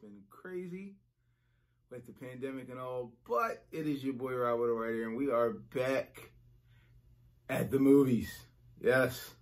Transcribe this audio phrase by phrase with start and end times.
[0.00, 0.94] been crazy
[1.90, 5.30] with the pandemic and all, but it is your boy Robert right here, and we
[5.30, 6.30] are back
[7.50, 8.30] at the movies.
[8.80, 9.32] Yes,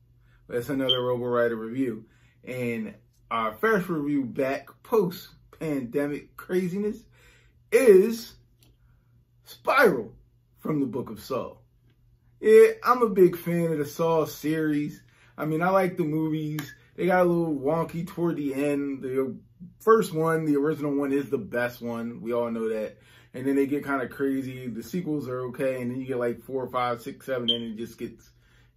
[0.48, 2.06] that's another Robo Rider review.
[2.42, 2.94] And
[3.30, 5.28] our first review back post
[5.60, 7.04] pandemic craziness
[7.70, 8.34] is
[9.44, 10.12] Spiral
[10.58, 11.56] from the Book of Saw.
[12.40, 15.02] Yeah, I'm a big fan of the Saw series.
[15.36, 16.74] I mean, I like the movies.
[16.96, 19.02] They got a little wonky toward the end.
[19.02, 19.36] The
[19.80, 22.20] first one, the original one, is the best one.
[22.20, 22.98] We all know that.
[23.34, 24.68] And then they get kind of crazy.
[24.68, 27.76] The sequels are okay, and then you get like four, five, six, seven, and it
[27.76, 28.30] just gets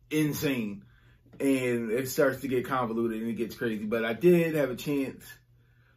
[0.09, 0.83] insane.
[1.39, 3.85] And it starts to get convoluted and it gets crazy.
[3.85, 5.25] But I did have a chance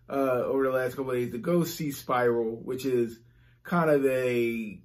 [0.09, 0.13] uh,
[0.45, 3.19] over the last couple days to go see Spiral, which is
[3.63, 4.81] kind of a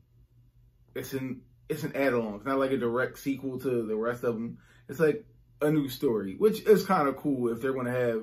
[0.96, 2.36] it's an it's an add-on.
[2.36, 4.58] It's not like a direct sequel to the rest of them.
[4.88, 5.26] It's like
[5.62, 8.22] a new story, which is kind of cool if they're going to have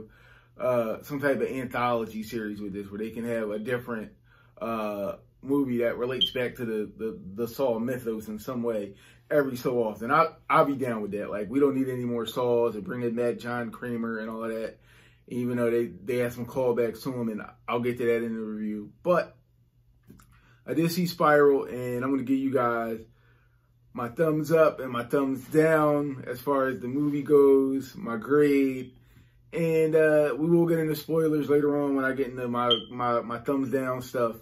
[0.59, 4.13] uh, some type of anthology series with this, where they can have a different
[4.61, 8.95] uh, movie that relates back to the, the, the Saw mythos in some way
[9.31, 10.11] every so often.
[10.11, 11.31] I, I'll be down with that.
[11.31, 14.51] Like, we don't need any more Saws and bringing back John Kramer and all of
[14.51, 14.79] that,
[15.29, 18.35] even though they, they have some callbacks to him, and I'll get to that in
[18.35, 18.93] the review.
[19.03, 19.37] But
[20.67, 23.01] I did see Spiral, and I'm to give you guys–
[23.97, 28.93] my thumbs up and my thumbs down as far as the movie goes, my grade.
[29.53, 33.21] And uh, we will get into spoilers later on when I get into my, my,
[33.21, 34.37] my thumbs down stuff,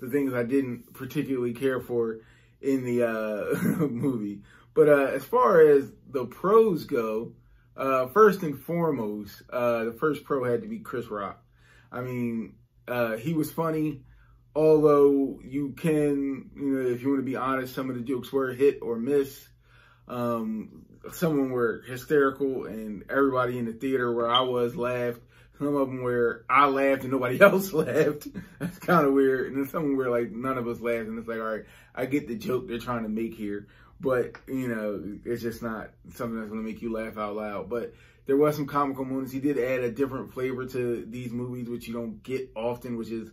[0.00, 2.18] the things I didn't particularly care for
[2.60, 4.40] in the uh, movie.
[4.74, 7.32] But uh, as far as the pros go,
[7.76, 11.42] uh, first and foremost, uh, the first pro had to be Chris Rock.
[11.92, 12.54] I mean,
[12.88, 14.02] uh, he was funny
[14.56, 18.32] although you can, you know, if you want to be honest, some of the jokes
[18.32, 19.46] were hit or miss.
[20.08, 25.20] Um, some of them were hysterical and everybody in the theater where I was laughed.
[25.58, 28.28] Some of them where I laughed and nobody else laughed.
[28.58, 29.52] That's kind of weird.
[29.52, 31.08] And then some were like none of us laughed.
[31.08, 31.64] And it's like, all right,
[31.94, 33.66] I get the joke they're trying to make here.
[33.98, 37.70] But, you know, it's just not something that's going to make you laugh out loud.
[37.70, 37.94] But
[38.26, 39.32] there was some comical moments.
[39.32, 43.10] He did add a different flavor to these movies, which you don't get often, which
[43.10, 43.30] is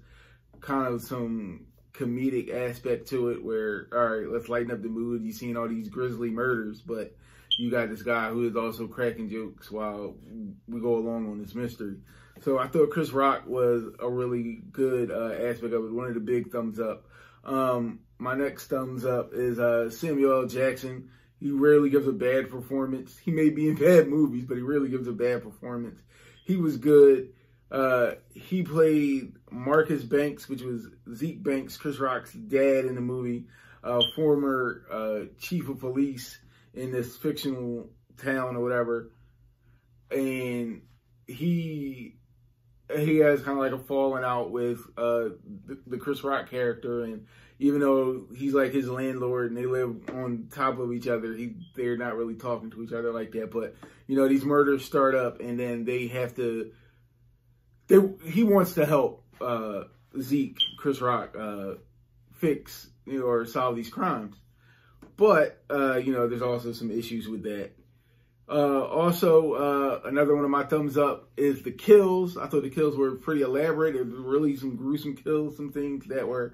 [0.62, 5.24] kind of some comedic aspect to it where, all right, let's lighten up the mood.
[5.24, 7.16] You've seen all these grisly murders, but
[7.58, 10.16] you got this guy who is also cracking jokes while
[10.68, 11.98] we go along on this mystery.
[12.42, 15.94] So I thought Chris Rock was a really good uh, aspect of it.
[15.94, 17.06] One of the big thumbs up.
[17.46, 20.48] Um, my next thumbs up is uh, Samuel L.
[20.48, 21.10] Jackson.
[21.40, 23.18] He rarely gives a bad performance.
[23.18, 26.00] He may be in bad movies, but he rarely gives a bad performance.
[26.46, 27.34] He was good.
[27.70, 33.46] Uh, he played Marcus Banks, which was Zeke Banks, Chris Rock's dad in the movie,
[33.84, 36.40] uh, former uh, chief of police
[36.74, 39.12] in this fictional town or whatever.
[40.10, 40.82] And
[41.28, 42.16] he
[42.96, 45.30] he has kind of like a falling out with uh,
[45.66, 47.26] the, the, Chris Rock character, and
[47.60, 51.56] even though he's like his landlord and they live on top of each other, he
[51.76, 53.52] they're not really talking to each other like that.
[53.52, 53.76] But
[54.08, 56.72] you know, these murders start up, and then they have to
[57.88, 59.84] they, he wants to help uh,
[60.20, 61.76] Zeke, Chris Rock, uh,
[62.34, 64.36] fix you know, or solve these crimes.
[65.16, 67.72] But, uh, you know, there's also some issues with that.
[68.50, 72.38] Uh, also, uh, another one of my thumbs up is the kills.
[72.38, 73.96] I thought the kills were pretty elaborate.
[73.96, 76.54] It was really some gruesome kills, some things that were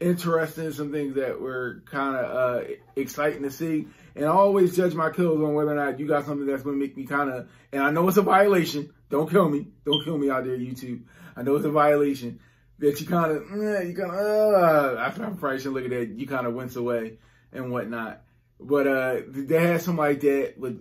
[0.00, 2.64] interesting, some things that were kind of uh,
[2.94, 3.86] exciting to see.
[4.14, 6.78] And I always judge my kills on whether or not you got something that's going
[6.78, 8.92] to make me kind of, and I know it's a violation.
[9.10, 9.66] Don't kill me.
[9.84, 11.02] Don't kill me out there, YouTube.
[11.36, 12.40] I know it's a violation
[12.78, 15.90] that you kind of, eh, you kind of, uh, after I'm probably should look at
[15.90, 17.18] that, you kind of wince away
[17.52, 18.22] and whatnot.
[18.58, 20.74] But uh, they had something like that, but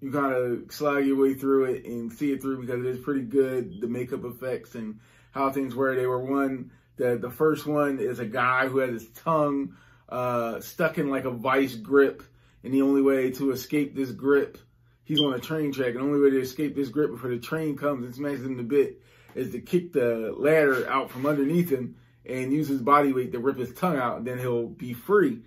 [0.00, 3.04] you kind of slide your way through it and see it through because it is
[3.04, 3.80] pretty good.
[3.80, 5.00] The makeup effects and
[5.32, 5.94] how things were.
[5.94, 9.76] They were one the the first one is a guy who has his tongue
[10.08, 12.22] uh, stuck in like a vice grip,
[12.62, 14.58] and the only way to escape this grip,
[15.04, 17.38] he's on a train track, and the only way to escape this grip before the
[17.38, 19.00] train comes and smashes him to bit
[19.34, 23.38] is to kick the ladder out from underneath him and use his body weight to
[23.38, 25.40] rip his tongue out, and then he'll be free.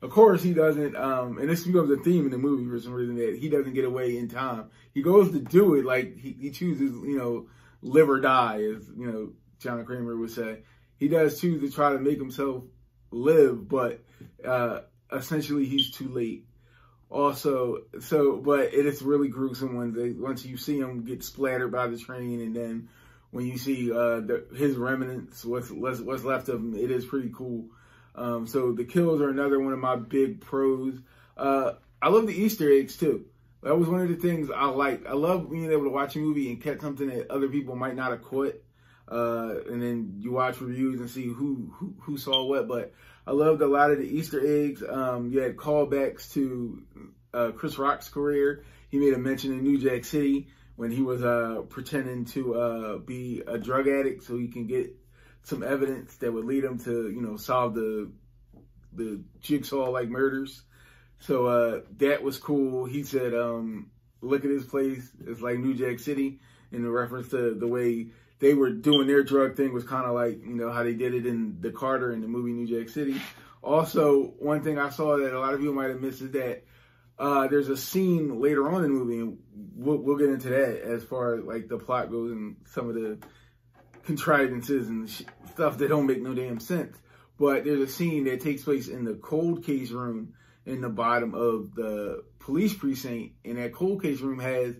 [0.00, 2.92] Of course, he doesn't, um, and this becomes a theme in the movie for some
[2.92, 4.70] reason that he doesn't get away in time.
[4.94, 7.48] He goes to do it like he, he chooses, you know,
[7.82, 10.58] live or die, as you know John Kramer would say
[10.98, 12.64] he does choose to try to make himself
[13.10, 14.02] live, but
[14.44, 14.80] uh,
[15.12, 16.44] essentially he's too late.
[17.10, 21.72] Also, so but it is really gruesome when they once you see him get splattered
[21.72, 22.88] by the train, and then
[23.30, 27.30] when you see uh, the, his remnants, what's what's left of him, it is pretty
[27.34, 27.66] cool.
[28.14, 30.98] Um, so the kills are another one of my big pros.
[31.36, 33.24] Uh, I love the Easter eggs too.
[33.62, 35.06] That was one of the things I like.
[35.06, 37.96] I love being able to watch a movie and catch something that other people might
[37.96, 38.62] not have caught.
[39.10, 42.68] Uh, and then you watch reviews and see who, who, who saw what.
[42.68, 42.92] But
[43.26, 44.82] I loved a lot of the Easter eggs.
[44.86, 46.82] Um, you had callbacks to
[47.32, 48.64] uh, Chris Rock's career.
[48.90, 52.98] He made a mention in New Jack City when he was uh, pretending to uh,
[52.98, 54.94] be a drug addict so he can get
[55.42, 58.10] some evidence that would lead him to, you know, solve the
[58.92, 60.62] the jigsaw like murders.
[61.20, 62.84] So uh, that was cool.
[62.84, 63.90] He said, um,
[64.20, 65.10] "Look at this place.
[65.26, 66.40] It's like New Jack City."
[66.70, 68.08] In the reference to the way
[68.38, 71.14] they were doing their drug thing was kind of like you know how they did
[71.14, 73.20] it in the Carter in the movie New Jack City.
[73.62, 76.64] Also, one thing I saw that a lot of you might have missed is that
[77.18, 79.38] uh, there's a scene later on in the movie, and
[79.74, 82.94] we'll, we'll get into that as far as like the plot goes and some of
[82.94, 83.18] the
[84.04, 86.96] contrivances and stuff that don't make no damn sense.
[87.38, 90.34] But there's a scene that takes place in the cold case room
[90.64, 94.76] in the bottom of the police precinct, and that cold case room has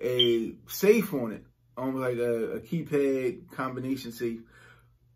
[0.00, 1.45] a safe on it,
[1.76, 4.40] almost like a, a keypad combination safe,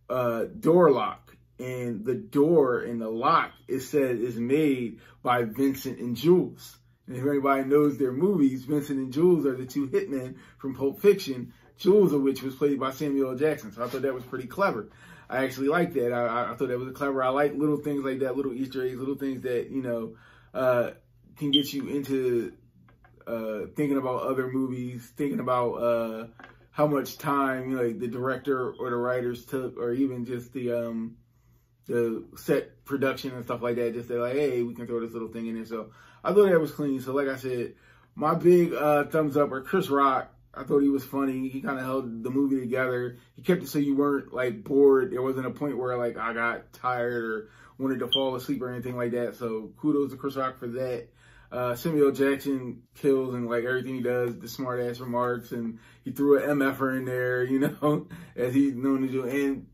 [0.08, 1.36] uh, door lock.
[1.58, 6.78] And the door and the lock, it said, is made by Vincent and Jules.
[7.06, 11.00] And if anybody knows their movies, Vincent and Jules are the two hitmen from Pulp
[11.00, 13.36] Fiction, Jules of which was played by Samuel L.
[13.36, 13.72] Jackson.
[13.72, 14.88] So I thought that was pretty clever.
[15.28, 16.12] I actually like that.
[16.12, 17.22] I, I, thought that was clever.
[17.22, 20.16] I like little things like that, little Easter eggs, little things that, you know,
[20.54, 20.90] uh,
[21.36, 22.52] can get you into
[23.31, 26.27] uh, thinking about other movies, thinking about uh,
[26.71, 30.53] how much time you know, like the director or the writers took, or even just
[30.53, 31.17] the um,
[31.87, 33.94] the set production and stuff like that.
[33.94, 35.65] Just they're like, hey, we can throw this little thing in there.
[35.65, 35.91] So
[36.25, 37.00] I thought that was clean.
[37.00, 37.75] So like I said,
[38.15, 40.32] my big uh, thumbs up are Chris Rock.
[40.53, 41.49] I thought he was funny.
[41.49, 43.19] He kind of held the movie together.
[43.37, 45.12] He kept it so you weren't like bored.
[45.12, 48.71] There wasn't a point where like I got tired or wanted to fall asleep or
[48.71, 49.37] anything like that.
[49.37, 51.09] So kudos to Chris Rock for that.
[51.50, 56.12] Uh, Samuel Jackson kills and like everything he does, the smart ass remarks, and he
[56.12, 58.06] threw an MFer in there, you know,
[58.37, 59.67] as he's known to do, and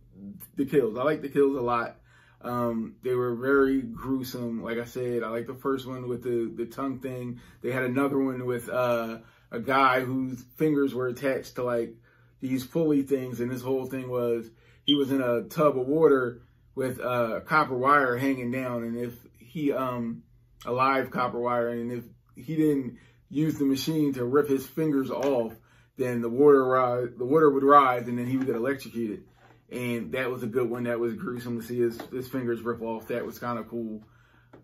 [0.56, 0.96] the kills.
[0.96, 1.96] I like the kills a lot.
[2.40, 4.62] Um, they were very gruesome.
[4.62, 7.40] Like I said, I like the first one with the, the tongue thing.
[7.62, 9.18] They had another one with, uh,
[9.50, 11.94] a guy whose fingers were attached to like
[12.40, 13.40] these pulley things.
[13.40, 14.50] And this whole thing was
[14.84, 16.42] he was in a tub of water
[16.74, 18.84] with uh, copper wire hanging down.
[18.84, 20.22] And if he, um,
[20.66, 22.04] a live copper wire, and if
[22.34, 22.98] he didn't
[23.30, 25.54] use the machine to rip his fingers off,
[25.96, 29.24] then the water rise, the water would rise, and then he would get electrocuted.
[29.70, 30.84] And that was a good one.
[30.84, 33.08] That was gruesome to see his, his fingers rip off.
[33.08, 34.04] That was kind of cool.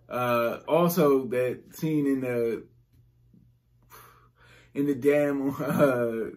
[0.08, 2.66] Uh, also, that scene in the
[4.75, 6.37] in the damn uh,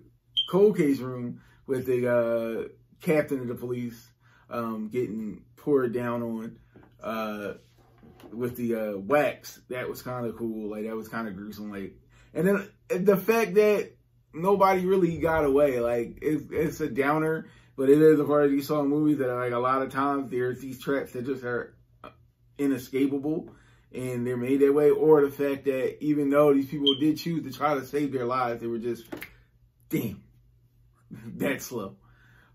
[0.49, 2.67] cold case room with the uh,
[3.01, 4.09] captain of the police
[4.49, 6.57] um, getting poured down on
[7.03, 7.53] uh,
[8.33, 9.59] with the uh, wax.
[9.69, 10.71] That was kind of cool.
[10.71, 11.71] Like that was kind of gruesome.
[11.71, 11.95] Like,
[12.33, 12.67] and then
[13.05, 13.91] the fact that
[14.35, 15.79] nobody really got away.
[15.79, 19.33] Like it's it's a downer, but it is a part of these Saw movies that
[19.33, 21.75] like a lot of times there's these traps that just are
[22.57, 23.49] inescapable
[23.93, 27.43] and they're made that way, or the fact that even though these people did choose
[27.43, 29.05] to try to save their lives, they were just,
[29.89, 30.21] damn,
[31.37, 31.95] that slow.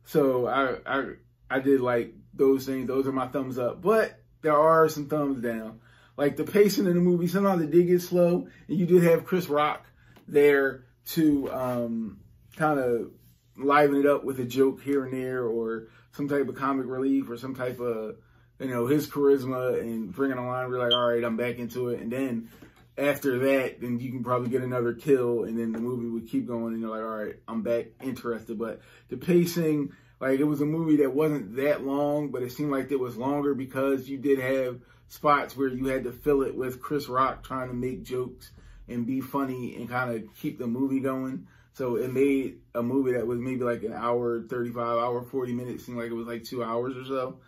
[0.05, 1.05] So I, I,
[1.49, 2.89] I did like those things.
[2.89, 5.81] Those are my thumbs up, but there are some thumbs down.
[6.17, 9.25] Like the pacing in the movie, sometimes it did get slow, and you did have
[9.25, 9.87] Chris Rock
[10.29, 12.21] there to um,
[12.57, 13.11] kind of
[13.57, 17.31] liven it up with a joke here and there, or some type of comic relief,
[17.31, 18.17] or some type of
[18.61, 21.89] you know, his charisma and bringing a line, we're like, all right, I'm back into
[21.89, 22.01] it.
[22.01, 22.51] And then
[22.99, 26.47] after that, then you can probably get another kill, and then the movie would keep
[26.47, 28.59] going, and you're like, all right, I'm back interested.
[28.59, 32.71] But the pacing, like, it was a movie that wasn't that long, but it seemed
[32.71, 36.55] like it was longer because you did have spots where you had to fill it
[36.55, 38.51] with Chris Rock trying to make jokes
[38.89, 41.47] and be funny and kind of keep the movie going.
[41.73, 45.87] So it made a movie that was maybe like an hour, 35, hour, 40 minutes,
[45.87, 47.39] seemed like it was like two hours or so.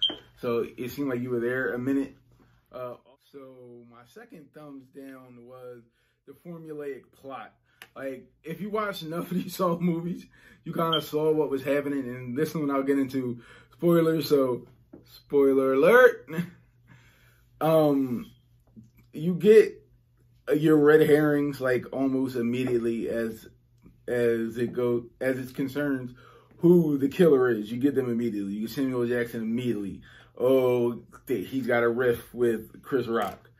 [0.41, 2.17] So it seemed like you were there a minute.
[2.73, 2.95] Uh,
[3.31, 3.39] so
[3.91, 5.83] my second thumbs down was
[6.27, 7.53] the formulaic plot.
[7.95, 10.27] Like if you watch enough of these Saw movies,
[10.65, 12.09] you kind of saw what was happening.
[12.09, 13.41] And this one I'll get into
[13.73, 14.29] spoilers.
[14.29, 14.67] So
[15.11, 16.29] spoiler alert.
[17.61, 18.31] um,
[19.13, 19.81] you get
[20.55, 23.49] your red herrings like almost immediately as
[24.09, 26.13] as it goes as it concerns
[26.59, 27.71] who the killer is.
[27.71, 28.55] You get them immediately.
[28.55, 30.03] You get Samuel Jackson immediately
[30.39, 33.51] oh, he's got a riff with Chris Rock.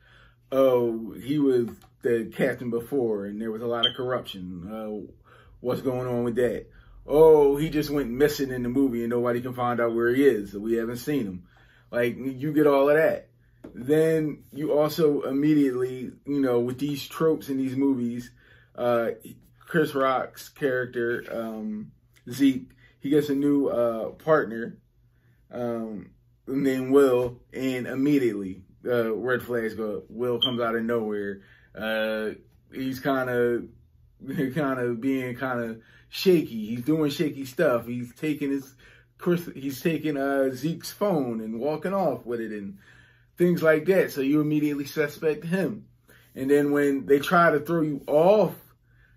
[0.51, 1.69] Oh, he was
[2.03, 4.69] the captain before and there was a lot of corruption.
[4.71, 5.11] Uh,
[5.59, 6.67] what's going on with that?
[7.05, 10.25] Oh, he just went missing in the movie and nobody can find out where he
[10.25, 10.53] is.
[10.53, 11.43] We haven't seen him.
[11.91, 13.29] Like, you get all of that.
[13.73, 18.31] Then you also immediately, you know, with these tropes in these movies,
[18.75, 19.11] uh,
[19.59, 21.91] Chris Rock's character, um,
[22.29, 22.69] Zeke,
[22.99, 24.77] he gets a new uh, partner
[25.51, 26.11] um,
[26.47, 30.03] named Will, and immediately uh, red flags go.
[30.09, 31.41] Will comes out of nowhere.
[31.75, 32.31] Uh,
[32.71, 33.63] he's kind of
[34.55, 36.67] kind of being kind of shaky.
[36.67, 37.87] He's doing shaky stuff.
[37.87, 38.73] He's taking his
[39.17, 39.49] Chris.
[39.55, 42.77] He's taking uh, Zeke's phone and walking off with it and
[43.37, 44.11] things like that.
[44.11, 45.85] So you immediately suspect him.
[46.35, 48.55] And then when they try to throw you off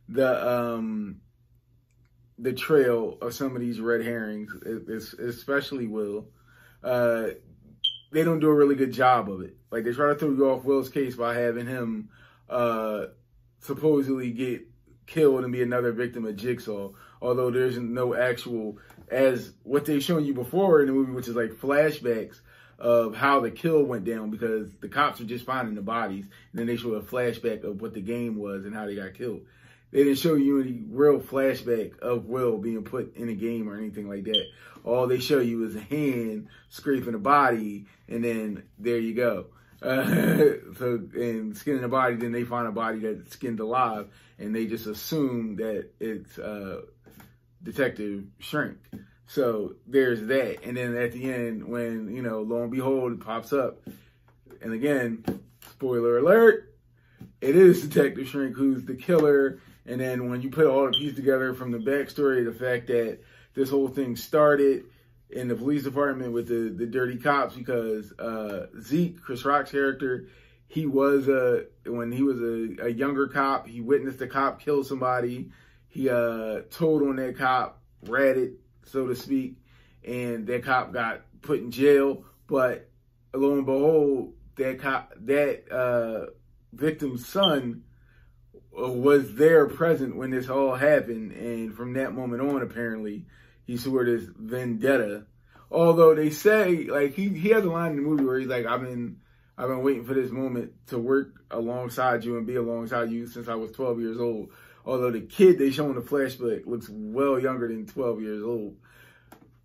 [0.08, 1.20] the um
[2.38, 4.52] the trail of some of these red herrings,
[5.18, 6.28] especially Will,
[6.84, 7.28] uh,
[8.12, 9.56] they don't do a really good job of it.
[9.70, 12.10] Like they try to throw you off Will's case by having him
[12.48, 13.06] uh,
[13.60, 14.66] supposedly get
[15.06, 16.90] killed and be another victim of Jigsaw.
[17.22, 18.78] Although there's no actual,
[19.10, 22.40] as what they've shown you before in the movie, which is like flashbacks
[22.78, 26.24] of how the kill went down because the cops were just finding the bodies.
[26.24, 29.14] And then they show a flashback of what the game was and how they got
[29.14, 29.42] killed.
[29.92, 33.76] They didn't show you any real flashback of Will being put in a game or
[33.76, 34.44] anything like that.
[34.84, 39.46] All they show you is a hand scraping a body, and then there you go.
[39.82, 40.04] Uh,
[40.78, 44.66] so and skinning the body, then they find a body that's skinned alive, and they
[44.66, 46.82] just assume that it's uh,
[47.62, 48.78] Detective Schenk.
[49.26, 53.20] So there's that, and then at the end, when you know, lo and behold, it
[53.20, 53.80] pops up,
[54.62, 55.24] and again,
[55.70, 56.74] spoiler alert,
[57.40, 59.60] it is Detective Schenk who's the killer.
[59.88, 63.20] And then when you put all the pieces together from the backstory, the fact that
[63.54, 64.84] this whole thing started
[65.30, 70.28] in the police department with the, the dirty cops because uh, Zeke, Chris Rock's character,
[70.68, 74.84] he was a when he was a, a younger cop, he witnessed a cop kill
[74.84, 75.50] somebody.
[75.88, 79.56] He uh, told on that cop, ratted, so to speak,
[80.04, 82.24] and that cop got put in jail.
[82.46, 82.88] But
[83.32, 86.30] lo and behold, that cop, that uh,
[86.72, 87.84] victim's son
[88.72, 93.24] was there present when this all happened, and from that moment on, apparently,
[93.66, 95.26] he swore this vendetta.
[95.70, 98.66] Although they say, like he he has a line in the movie where he's like,
[98.66, 99.18] "I've been
[99.58, 103.48] I've been waiting for this moment to work alongside you and be alongside you since
[103.48, 104.50] I was 12 years old."
[104.84, 108.76] Although the kid they show in the flashback looks well younger than 12 years old.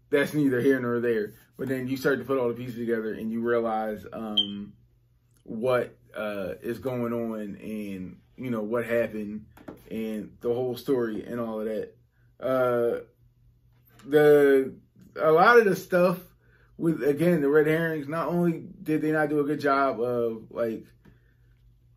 [0.09, 1.33] That's neither here nor there.
[1.57, 4.73] But then you start to put all the pieces together and you realize um,
[5.43, 9.45] what uh, is going on and you know what happened
[9.89, 11.93] and the whole story and all of that.
[12.39, 13.01] Uh,
[14.05, 14.73] the
[15.15, 16.19] a lot of the stuff
[16.77, 18.07] with again the red herrings.
[18.07, 20.85] Not only did they not do a good job of like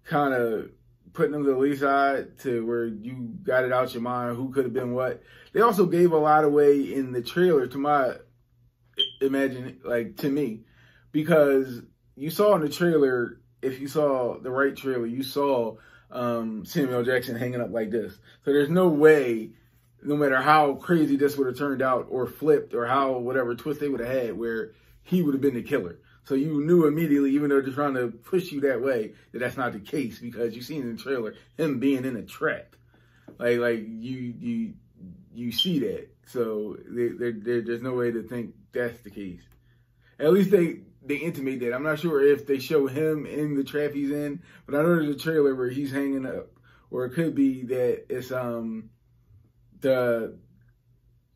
[0.04, 0.70] kind of
[1.12, 4.50] putting them to the least side to where you got it out your mind who
[4.50, 5.22] could have been what.
[5.52, 8.16] They also gave a lot away in the trailer to my
[9.20, 10.60] imagine like to me
[11.10, 11.82] because
[12.16, 15.76] you saw in the trailer if you saw the right trailer you saw
[16.14, 18.14] um, Samuel Jackson hanging up like this.
[18.44, 19.50] So there's no way,
[20.04, 23.80] no matter how crazy this would have turned out or flipped or how whatever twist
[23.80, 25.98] they would have had, where he would have been the killer.
[26.24, 29.56] So you knew immediately, even though they're trying to push you that way, that that's
[29.56, 32.76] not the case because you seen in the trailer him being in a trap.
[33.38, 34.74] Like like you you
[35.34, 36.08] you see that.
[36.26, 39.42] So there, there, there's no way to think that's the case.
[40.18, 41.74] At least they they intimate that.
[41.74, 44.96] I'm not sure if they show him in the trap he's in, but I know
[44.96, 46.48] there's a trailer where he's hanging up,
[46.90, 48.90] or it could be that it's um
[49.84, 50.34] the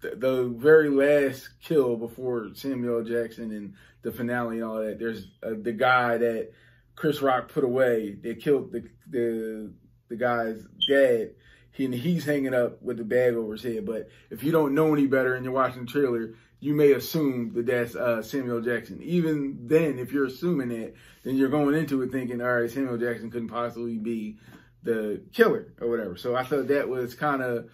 [0.01, 4.99] the, very last kill before Samuel Jackson and the finale and all that.
[4.99, 6.53] There's uh, the guy that
[6.95, 8.17] Chris Rock put away.
[8.21, 9.73] They killed the the
[10.09, 11.31] the guy's dad.
[11.73, 13.87] He, and he's hanging up with the bag over his head.
[13.87, 17.53] But if you don't know any better and you're watching the trailer, you may assume
[17.55, 19.01] that that's uh, Samuel Jackson.
[19.03, 22.99] Even then, if you're assuming that, then you're going into it thinking, all right, Samuel
[22.99, 24.39] Jackson couldn't possibly be
[24.83, 26.17] the killer or whatever.
[26.17, 27.69] So I thought that was kind of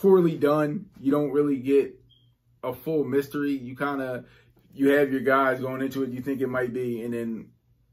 [0.00, 0.86] poorly done.
[1.00, 1.94] You don't really get
[2.62, 3.52] a full mystery.
[3.52, 4.26] You kind of
[4.74, 6.10] you have your guys going into it.
[6.10, 7.48] You think it might be, and then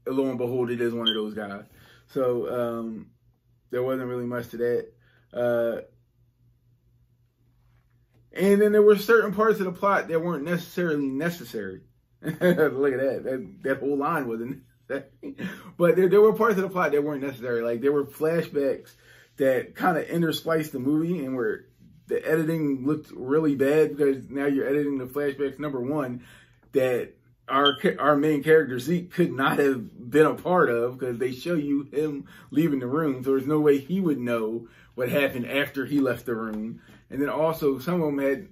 [0.06, 1.64] lo and behold, it is one of those guys.
[2.08, 3.06] So um,
[3.70, 4.92] there wasn't really much to that.
[5.32, 5.80] Uh,
[8.32, 11.82] and then there were certain parts of the plot that weren't necessarily necessary.
[12.22, 13.20] Look at that.
[13.24, 13.58] that.
[13.62, 17.62] That whole line wasn't But there, there were parts of the plot that weren't necessary.
[17.62, 18.92] Like there were flashbacks
[19.36, 21.66] that kind of interspliced the movie and where
[22.06, 25.58] the editing looked really bad because now you're editing the flashbacks.
[25.58, 26.22] Number one,
[26.72, 27.14] that
[27.48, 31.54] our our main character Zeke could not have been a part of because they show
[31.54, 33.22] you him leaving the room.
[33.22, 36.80] So there's no way he would know what happened after he left the room.
[37.10, 38.48] And then also some of them had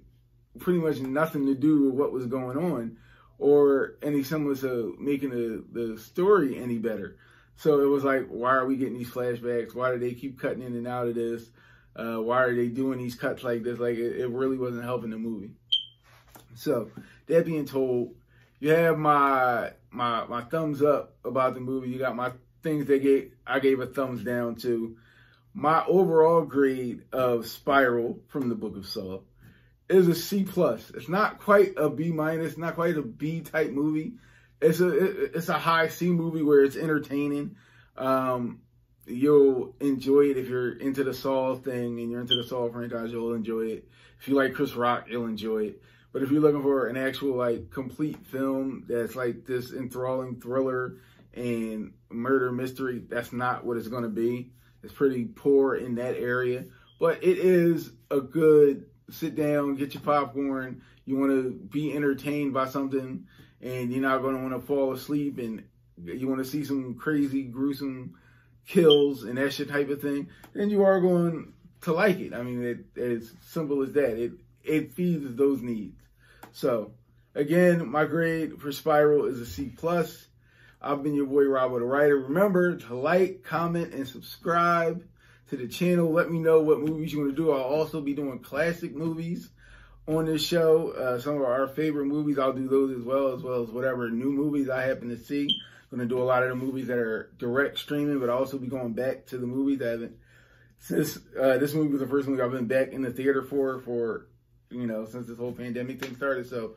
[0.59, 2.99] pretty much nothing to do with what was going on
[3.39, 7.17] or any semblance of uh, making the, the story any better.
[7.57, 9.75] So it was like, why are we getting these flashbacks?
[9.75, 11.51] Why do they keep cutting in and out of this?
[11.95, 13.79] Uh, why are they doing these cuts like this?
[13.79, 15.51] Like it, it really wasn't helping the movie.
[16.55, 16.91] So
[17.27, 18.15] that being told,
[18.61, 21.91] you have my my my thumbs up about the movie.
[21.91, 22.33] You got my
[22.63, 24.97] things that gave I gave a thumbs down to.
[25.55, 29.21] My overall grade of Spiral from the Book of Saw
[29.89, 30.91] is a C plus.
[30.95, 34.15] It's not quite a B minus, not quite a B type movie.
[34.61, 34.89] It's a
[35.37, 37.57] it's a high C movie where it's entertaining.
[37.97, 38.61] Um,
[39.07, 43.11] you'll enjoy it if you're into the Saw thing and you're into the Saw franchise.
[43.13, 43.89] You'll enjoy it.
[44.21, 45.83] If you like Chris Rock, you'll enjoy it.
[46.13, 50.97] But if you're looking for an actual like complete film that's like this enthralling thriller
[51.35, 54.53] and murder mystery, that's not what it's going to be.
[54.83, 56.67] It's pretty poor in that area,
[57.01, 60.83] but it is a good sit down, get your popcorn.
[61.05, 63.27] You want to be entertained by something,
[63.61, 65.65] and you're not going to want to fall asleep, and
[66.03, 68.15] you want to see some crazy, gruesome
[68.66, 70.28] kills and that shit type of thing.
[70.54, 71.52] Then you are going
[71.83, 72.33] to like it.
[72.33, 74.23] I mean, it, it's simple as that.
[74.23, 74.33] It
[74.64, 76.00] it feeds those needs.
[76.52, 76.92] So,
[77.35, 80.26] again, my grade for Spiral is a C plus.
[80.81, 82.19] I've been your boy Rob the Writer.
[82.19, 85.04] Remember to like, comment, and subscribe
[85.50, 86.12] to the channel.
[86.12, 87.52] Let me know what movies you want to do.
[87.52, 89.49] I'll also be doing classic movies
[90.07, 90.90] on this show.
[90.90, 94.11] Uh, some of our favorite movies, I'll do those as well, as well as whatever
[94.11, 95.49] new movies I happen to see.
[95.93, 98.95] To do a lot of the movies that are direct streaming, but also be going
[98.95, 100.17] back to the movies that haven't.
[100.79, 103.79] Since uh, this movie was the first movie I've been back in the theater for,
[103.81, 104.27] for
[104.71, 106.49] you know, since this whole pandemic thing started.
[106.49, 106.77] So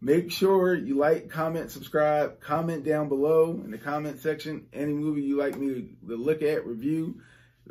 [0.00, 5.22] make sure you like, comment, subscribe, comment down below in the comment section any movie
[5.22, 7.20] you like me to, to look at, review,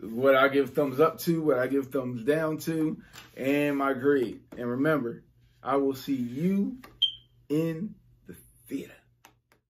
[0.01, 3.01] what I give thumbs up to, what I give thumbs down to,
[3.35, 4.39] and my grade.
[4.57, 5.23] And remember,
[5.61, 6.77] I will see you
[7.49, 7.95] in